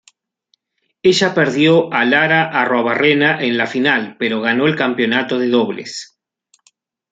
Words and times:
Ella 1.03 1.35
perdió 1.35 1.93
a 1.93 2.05
Lara 2.05 2.45
Arruabarrena 2.59 3.39
en 3.43 3.55
la 3.55 3.67
final, 3.67 4.15
pero 4.17 4.41
ganó 4.41 4.65
el 4.65 4.75
campeonato 4.75 5.37
de 5.37 5.49
dobles. 5.49 6.19